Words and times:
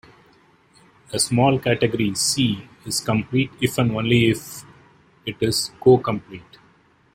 A 1.13 1.19
small 1.19 1.59
category 1.59 2.15
"C" 2.15 2.67
is 2.87 3.01
complete 3.01 3.51
if 3.61 3.77
and 3.77 3.91
only 3.95 4.31
if 4.31 4.63
it 5.27 5.35
is 5.41 5.69
cocomplete. 5.79 6.57